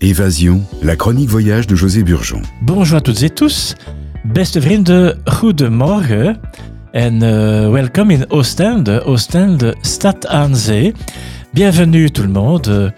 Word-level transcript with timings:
Évasion, 0.00 0.62
la 0.80 0.94
chronique 0.94 1.28
voyage 1.28 1.66
de 1.66 1.74
José 1.74 2.04
Burgeon. 2.04 2.40
Bonjour 2.62 2.98
à 2.98 3.00
toutes 3.00 3.24
et 3.24 3.30
tous. 3.30 3.74
Beste 4.24 4.60
vrienden, 4.60 5.16
goedemorgen. 5.26 6.38
En 6.94 7.20
uh, 7.20 7.68
welcome 7.68 8.12
in 8.12 8.24
Oostende, 8.30 9.02
Oostende, 9.06 9.74
Stad 9.82 10.24
aan 10.28 10.54
Zee. 10.54 10.94
Bienvenue 11.52 12.12
tout 12.12 12.22
le 12.22 12.28
monde. 12.28 12.94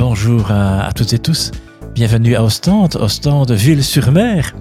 Bonjour 0.00 0.50
à, 0.50 0.90
toutes 0.92 1.12
et 1.12 1.20
tous. 1.20 1.52
Bienvenue 1.94 2.34
à 2.34 2.42
Ostende, 2.42 2.96
Ostende, 2.96 3.52
ville 3.52 3.84
sur 3.84 4.10
mer. 4.10 4.52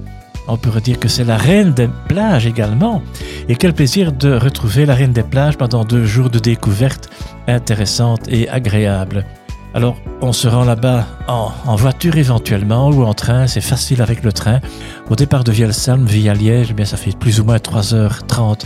On 0.47 0.57
pourrait 0.57 0.81
dire 0.81 0.99
que 0.99 1.07
c'est 1.07 1.23
la 1.23 1.37
reine 1.37 1.73
des 1.73 1.89
plages 2.07 2.45
également. 2.45 3.01
Et 3.47 3.55
quel 3.55 3.73
plaisir 3.73 4.11
de 4.11 4.33
retrouver 4.33 4.85
la 4.85 4.93
reine 4.93 5.13
des 5.13 5.23
plages 5.23 5.57
pendant 5.57 5.83
deux 5.85 6.05
jours 6.05 6.29
de 6.29 6.37
découvertes 6.37 7.09
intéressantes 7.47 8.27
et 8.27 8.47
agréables. 8.47 9.25
Alors, 9.73 9.97
on 10.21 10.33
se 10.33 10.47
rend 10.47 10.65
là-bas 10.65 11.05
en, 11.27 11.51
en, 11.65 11.75
voiture 11.75 12.17
éventuellement 12.17 12.89
ou 12.89 13.03
en 13.03 13.13
train, 13.13 13.45
c'est 13.45 13.61
facile 13.61 14.01
avec 14.01 14.23
le 14.23 14.33
train. 14.33 14.61
Au 15.09 15.15
départ 15.15 15.43
de 15.43 15.51
Vielsalm 15.51 16.05
via 16.05 16.33
Liège, 16.33 16.69
eh 16.71 16.73
bien 16.73 16.85
ça 16.85 16.97
fait 16.97 17.15
plus 17.15 17.39
ou 17.39 17.43
moins 17.43 17.57
3h30 17.57 18.63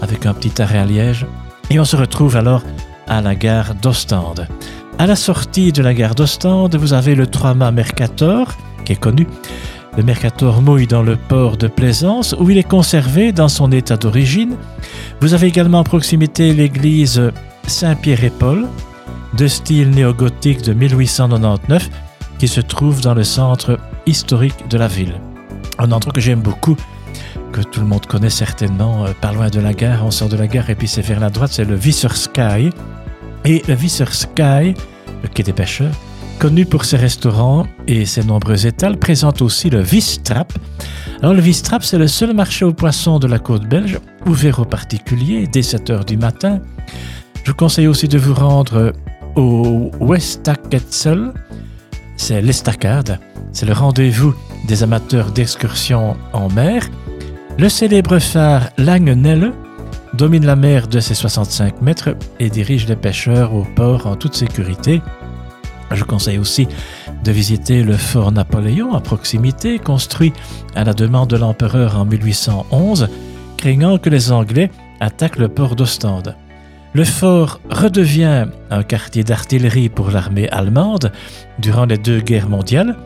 avec 0.00 0.24
un 0.24 0.32
petit 0.32 0.62
arrêt 0.62 0.78
à 0.78 0.86
Liège. 0.86 1.26
Et 1.68 1.78
on 1.78 1.84
se 1.84 1.96
retrouve 1.96 2.36
alors 2.36 2.62
à 3.06 3.20
la 3.20 3.34
gare 3.34 3.74
d'Ostende. 3.74 4.48
À 4.98 5.06
la 5.06 5.16
sortie 5.16 5.72
de 5.72 5.82
la 5.82 5.94
gare 5.94 6.14
d'Ostende, 6.14 6.76
vous 6.76 6.94
avez 6.94 7.14
le 7.14 7.26
trois-mâts 7.26 7.70
Mercator, 7.70 8.48
qui 8.84 8.92
est 8.92 9.00
connu. 9.00 9.26
Le 9.96 10.02
Mercator 10.02 10.62
mouille 10.62 10.86
dans 10.86 11.02
le 11.02 11.16
port 11.16 11.56
de 11.56 11.66
Plaisance, 11.66 12.34
où 12.38 12.48
il 12.48 12.58
est 12.58 12.68
conservé 12.68 13.32
dans 13.32 13.48
son 13.48 13.72
état 13.72 13.96
d'origine. 13.96 14.56
Vous 15.20 15.34
avez 15.34 15.48
également 15.48 15.80
à 15.80 15.84
proximité 15.84 16.54
l'église 16.54 17.30
Saint-Pierre 17.66 18.24
et 18.24 18.30
Paul, 18.30 18.66
de 19.36 19.46
style 19.46 19.90
néo-gothique 19.90 20.62
de 20.62 20.72
1899 20.72 21.88
qui 22.38 22.48
se 22.48 22.60
trouve 22.60 23.00
dans 23.00 23.14
le 23.14 23.24
centre 23.24 23.78
historique 24.06 24.68
de 24.68 24.78
la 24.78 24.88
ville. 24.88 25.14
Un 25.78 25.92
endroit 25.92 26.12
que 26.12 26.20
j'aime 26.20 26.40
beaucoup, 26.40 26.76
que 27.52 27.60
tout 27.60 27.80
le 27.80 27.86
monde 27.86 28.06
connaît 28.06 28.30
certainement, 28.30 29.04
euh, 29.04 29.12
pas 29.20 29.32
loin 29.32 29.48
de 29.48 29.60
la 29.60 29.72
gare, 29.72 30.04
on 30.04 30.10
sort 30.10 30.28
de 30.28 30.36
la 30.36 30.46
gare 30.46 30.70
et 30.70 30.74
puis 30.74 30.88
c'est 30.88 31.02
vers 31.02 31.20
la 31.20 31.30
droite, 31.30 31.50
c'est 31.52 31.64
le 31.64 31.74
Visser 31.74 32.14
Sky. 32.14 32.70
Et 33.44 33.62
le 33.66 33.74
Visser 33.74 34.06
Sky, 34.10 34.74
le 35.22 35.28
quai 35.32 35.42
des 35.42 35.52
pêcheurs, 35.52 35.92
connu 36.38 36.64
pour 36.64 36.84
ses 36.84 36.96
restaurants 36.96 37.66
et 37.86 38.06
ses 38.06 38.24
nombreux 38.24 38.66
étals, 38.66 38.98
présente 38.98 39.42
aussi 39.42 39.70
le 39.70 39.80
Vistrap. 39.80 40.52
Alors 41.20 41.34
le 41.34 41.40
Vistrap, 41.40 41.84
c'est 41.84 41.98
le 41.98 42.06
seul 42.06 42.34
marché 42.34 42.64
aux 42.64 42.72
poissons 42.72 43.18
de 43.18 43.26
la 43.26 43.38
côte 43.38 43.66
belge, 43.66 43.98
ouvert 44.26 44.58
aux 44.60 44.64
particuliers 44.64 45.46
dès 45.46 45.62
7 45.62 45.90
heures 45.90 46.04
du 46.04 46.16
matin. 46.16 46.60
Je 47.44 47.50
vous 47.50 47.56
conseille 47.56 47.86
aussi 47.86 48.08
de 48.08 48.18
vous 48.18 48.34
rendre 48.34 48.92
au 49.40 49.90
Westaketzel, 50.00 51.32
c'est 52.16 52.42
l'estacade, 52.42 53.18
c'est 53.52 53.66
le 53.66 53.72
rendez-vous 53.72 54.34
des 54.68 54.82
amateurs 54.82 55.32
d'excursions 55.32 56.16
en 56.32 56.48
mer. 56.50 56.88
Le 57.58 57.68
célèbre 57.68 58.18
phare 58.18 58.68
Langenelle 58.76 59.52
domine 60.14 60.44
la 60.44 60.56
mer 60.56 60.88
de 60.88 61.00
ses 61.00 61.14
65 61.14 61.80
mètres 61.80 62.16
et 62.38 62.50
dirige 62.50 62.86
les 62.86 62.96
pêcheurs 62.96 63.54
au 63.54 63.64
port 63.64 64.06
en 64.06 64.16
toute 64.16 64.34
sécurité. 64.34 65.00
Je 65.90 66.04
conseille 66.04 66.38
aussi 66.38 66.68
de 67.24 67.32
visiter 67.32 67.82
le 67.82 67.96
fort 67.96 68.32
Napoléon 68.32 68.94
à 68.94 69.00
proximité, 69.00 69.78
construit 69.78 70.32
à 70.74 70.84
la 70.84 70.92
demande 70.92 71.30
de 71.30 71.36
l'empereur 71.36 71.96
en 71.96 72.04
1811, 72.04 73.08
craignant 73.56 73.98
que 73.98 74.10
les 74.10 74.32
Anglais 74.32 74.70
attaquent 75.00 75.38
le 75.38 75.48
port 75.48 75.76
d'Ostende. 75.76 76.36
Le 76.92 77.04
fort 77.04 77.60
redevient 77.70 78.46
un 78.70 78.82
quartier 78.82 79.22
d'artillerie 79.22 79.88
pour 79.88 80.10
l'armée 80.10 80.48
allemande 80.48 81.12
durant 81.60 81.86
les 81.86 81.98
deux 81.98 82.20
guerres 82.20 82.48
mondiales. 82.48 82.96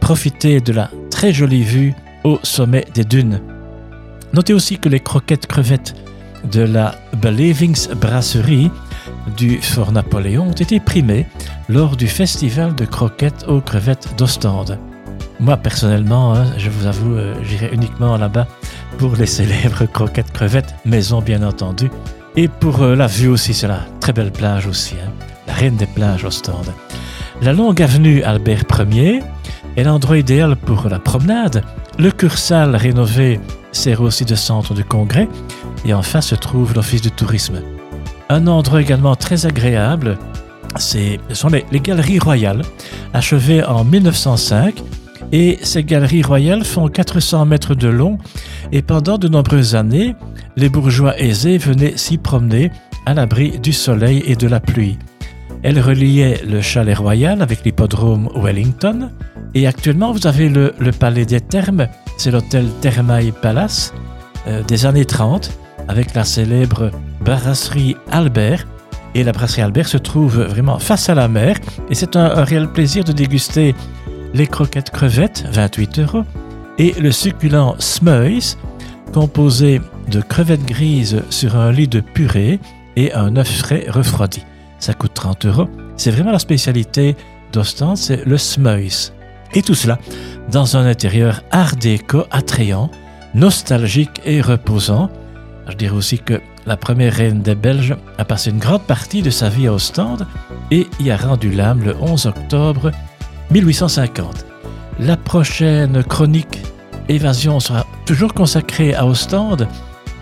Profitez 0.00 0.60
de 0.60 0.72
la 0.72 0.90
très 1.10 1.32
jolie 1.32 1.62
vue 1.62 1.94
au 2.24 2.38
sommet 2.42 2.84
des 2.94 3.04
dunes. 3.04 3.40
Notez 4.34 4.52
aussi 4.52 4.78
que 4.78 4.90
les 4.90 5.00
croquettes 5.00 5.46
crevettes 5.46 5.94
de 6.50 6.60
la 6.60 6.94
Belevingsbrasserie 7.22 8.70
du 9.36 9.62
Fort 9.62 9.92
Napoléon 9.92 10.48
ont 10.48 10.52
été 10.52 10.78
primées 10.78 11.26
lors 11.68 11.96
du 11.96 12.08
festival 12.08 12.74
de 12.74 12.84
croquettes 12.84 13.46
aux 13.48 13.60
crevettes 13.60 14.14
d'Ostende. 14.18 14.78
Moi, 15.40 15.56
personnellement, 15.56 16.34
hein, 16.34 16.46
je 16.58 16.68
vous 16.68 16.86
avoue, 16.86 17.14
euh, 17.14 17.34
j'irai 17.42 17.70
uniquement 17.72 18.16
là-bas 18.16 18.46
pour 18.98 19.16
les 19.16 19.26
célèbres 19.38 19.86
croquettes 19.86 20.32
crevettes, 20.32 20.74
maison 20.84 21.20
bien 21.20 21.42
entendu, 21.42 21.88
et 22.36 22.48
pour 22.48 22.82
euh, 22.82 22.94
la 22.94 23.06
vue 23.06 23.28
aussi, 23.28 23.54
c'est 23.54 23.68
la 23.68 23.80
très 24.00 24.12
belle 24.12 24.32
plage 24.32 24.66
aussi, 24.66 24.94
hein, 24.94 25.10
la 25.46 25.52
reine 25.52 25.76
des 25.76 25.86
plages 25.86 26.24
Ostende. 26.24 26.72
La 27.42 27.52
longue 27.52 27.82
avenue 27.82 28.22
Albert 28.22 28.64
Ier 28.90 29.20
est 29.76 29.84
l'endroit 29.84 30.18
idéal 30.18 30.56
pour 30.56 30.88
la 30.88 30.98
promenade. 30.98 31.64
Le 31.98 32.10
Cursal 32.10 32.76
rénové 32.76 33.40
sert 33.72 34.00
aussi 34.00 34.24
de 34.24 34.34
centre 34.34 34.74
de 34.74 34.82
congrès 34.82 35.28
et 35.84 35.92
en 35.92 36.02
face 36.02 36.28
se 36.28 36.34
trouve 36.34 36.74
l'office 36.74 37.02
du 37.02 37.10
tourisme. 37.10 37.60
Un 38.28 38.46
endroit 38.46 38.80
également 38.80 39.16
très 39.16 39.44
agréable, 39.44 40.16
ce 40.78 41.16
sont 41.32 41.48
les, 41.48 41.66
les 41.70 41.80
Galeries 41.80 42.18
Royales, 42.18 42.62
achevées 43.12 43.64
en 43.64 43.84
1905 43.84 44.82
et 45.32 45.58
ces 45.62 45.82
galeries 45.82 46.22
royales 46.22 46.64
font 46.64 46.88
400 46.88 47.46
mètres 47.46 47.74
de 47.74 47.88
long. 47.88 48.18
Et 48.70 48.82
pendant 48.82 49.18
de 49.18 49.28
nombreuses 49.28 49.74
années, 49.74 50.14
les 50.56 50.68
bourgeois 50.68 51.18
aisés 51.18 51.58
venaient 51.58 51.96
s'y 51.96 52.18
promener 52.18 52.70
à 53.06 53.14
l'abri 53.14 53.58
du 53.58 53.72
soleil 53.72 54.22
et 54.26 54.36
de 54.36 54.46
la 54.46 54.60
pluie. 54.60 54.98
Elles 55.62 55.80
reliaient 55.80 56.42
le 56.46 56.60
chalet 56.60 56.96
royal 56.96 57.40
avec 57.40 57.64
l'hippodrome 57.64 58.28
Wellington. 58.36 59.10
Et 59.54 59.66
actuellement 59.66 60.12
vous 60.12 60.26
avez 60.26 60.48
le, 60.48 60.72
palais 60.98 61.24
des 61.24 61.40
Thermes, 61.40 61.88
c'est 62.18 62.30
l'hôtel 62.30 62.66
Thermae 62.80 63.32
Palace 63.32 63.94
euh, 64.46 64.62
des 64.62 64.86
années 64.86 65.04
30 65.04 65.50
avec 65.88 66.14
la 66.14 66.24
célèbre 66.24 66.90
brasserie 67.20 67.96
Albert. 68.10 68.66
Et 69.14 69.24
la 69.24 69.32
brasserie 69.32 69.62
Albert 69.62 69.88
se 69.88 69.98
trouve 69.98 70.40
vraiment 70.42 70.78
face 70.78 71.08
à 71.10 71.14
la 71.14 71.28
mer. 71.28 71.56
Et 71.90 71.94
c'est 71.94 72.16
un 72.16 72.44
réel 72.44 72.68
plaisir 72.68 73.04
de 73.04 73.12
déguster 73.12 73.74
les 74.34 74.46
croquettes 74.46 74.90
crevettes, 74.90 75.44
28 75.52 75.98
euros, 76.00 76.24
et 76.78 76.92
le 77.00 77.12
succulent 77.12 77.74
Smuys, 77.78 78.56
composé 79.12 79.80
de 80.10 80.20
crevettes 80.20 80.64
grises 80.64 81.22
sur 81.30 81.56
un 81.56 81.70
lit 81.70 81.88
de 81.88 82.00
purée 82.00 82.60
et 82.96 83.12
un 83.12 83.36
œuf 83.36 83.50
frais 83.58 83.86
refroidi. 83.88 84.44
Ça 84.78 84.94
coûte 84.94 85.14
30 85.14 85.46
euros. 85.46 85.68
C'est 85.96 86.10
vraiment 86.10 86.32
la 86.32 86.38
spécialité 86.38 87.16
d'Ostende, 87.52 87.96
c'est 87.96 88.24
le 88.24 88.38
Smuys. 88.38 89.12
Et 89.54 89.62
tout 89.62 89.74
cela 89.74 89.98
dans 90.50 90.76
un 90.76 90.86
intérieur 90.86 91.42
art 91.50 91.76
déco 91.76 92.24
attrayant, 92.30 92.90
nostalgique 93.34 94.20
et 94.24 94.40
reposant. 94.40 95.10
Je 95.68 95.76
dirais 95.76 95.94
aussi 95.94 96.18
que 96.18 96.40
la 96.66 96.76
première 96.76 97.14
reine 97.14 97.42
des 97.42 97.54
Belges 97.54 97.96
a 98.18 98.24
passé 98.24 98.50
une 98.50 98.58
grande 98.58 98.82
partie 98.82 99.22
de 99.22 99.30
sa 99.30 99.48
vie 99.48 99.66
à 99.66 99.72
Ostende 99.72 100.26
et 100.70 100.86
y 101.00 101.10
a 101.10 101.16
rendu 101.16 101.50
l'âme 101.50 101.82
le 101.84 101.94
11 102.00 102.26
octobre 102.26 102.90
1850. 103.52 104.46
La 105.00 105.16
prochaine 105.16 106.02
chronique 106.04 106.58
Évasion 107.08 107.60
sera 107.60 107.84
toujours 108.06 108.32
consacrée 108.32 108.94
à 108.94 109.04
Ostende. 109.06 109.68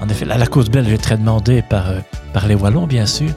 En 0.00 0.08
effet, 0.08 0.24
la, 0.24 0.46
côte 0.46 0.70
belge 0.70 0.92
est 0.92 0.98
très 0.98 1.16
demandée 1.16 1.62
par, 1.62 1.90
euh, 1.90 2.00
par 2.32 2.48
les 2.48 2.54
Wallons, 2.56 2.86
bien 2.86 3.06
sûr. 3.06 3.30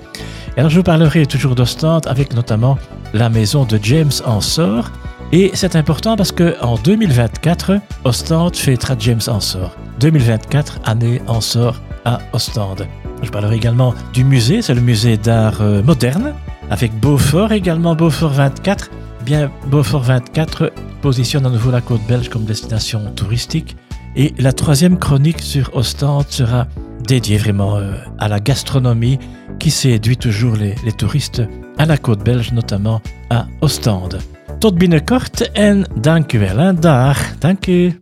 Et 0.55 0.59
alors, 0.59 0.71
je 0.71 0.77
vous 0.77 0.83
parlerai 0.83 1.25
toujours 1.25 1.53
d'Ostende 1.53 2.07
avec 2.07 2.33
notamment 2.33 2.77
la 3.13 3.29
maison 3.29 3.65
de 3.65 3.79
James 3.83 4.11
Ensor. 4.25 4.89
Et 5.31 5.51
c'est 5.53 5.75
important 5.75 6.15
parce 6.15 6.31
qu'en 6.31 6.75
2024, 6.75 7.79
Ostende 8.03 8.55
fêtera 8.55 8.95
James 8.97 9.21
Ensor. 9.27 9.75
2024, 9.99 10.79
année 10.85 11.21
Ensor 11.27 11.75
à 12.05 12.19
Ostende. 12.31 12.87
Je 13.21 13.29
parlerai 13.29 13.57
également 13.57 13.93
du 14.13 14.23
musée, 14.23 14.61
c'est 14.61 14.73
le 14.73 14.81
musée 14.81 15.17
d'art 15.17 15.61
euh, 15.61 15.83
moderne, 15.83 16.33
avec 16.71 16.99
Beaufort 16.99 17.51
également, 17.51 17.95
Beaufort 17.95 18.31
24, 18.31 18.89
bien 19.23 19.51
Beaufort 19.67 20.03
24 20.03 20.71
positionne 21.01 21.45
à 21.45 21.49
nouveau 21.49 21.71
la 21.71 21.81
côte 21.81 22.05
belge 22.07 22.29
comme 22.29 22.43
destination 22.43 23.11
touristique 23.15 23.75
et 24.15 24.33
la 24.37 24.53
troisième 24.53 24.99
chronique 24.99 25.41
sur 25.41 25.75
Ostende 25.75 26.25
sera 26.29 26.67
dédiée 27.07 27.37
vraiment 27.37 27.77
euh, 27.77 27.93
à 28.19 28.27
la 28.27 28.39
gastronomie 28.39 29.19
qui 29.59 29.71
séduit 29.71 30.17
toujours 30.17 30.55
les, 30.55 30.75
les 30.85 30.91
touristes 30.91 31.41
à 31.77 31.85
la 31.85 31.97
côte 31.97 32.23
belge, 32.23 32.51
notamment 32.51 33.01
à 33.29 33.47
Ostende. 33.61 34.19
Tot 34.59 34.71
binnenkort 34.71 35.43
en 35.57 35.83
dank 35.97 36.33
u 36.33 36.45
hè. 36.45 36.73
Dag, 36.73 37.17
dank. 37.41 37.99